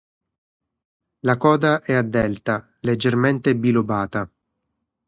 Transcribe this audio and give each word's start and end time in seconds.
La 1.19 1.37
coda 1.37 1.81
è 1.83 1.93
a 1.93 2.01
delta, 2.01 2.67
leggermente 2.79 3.55
bilobata. 3.55 4.27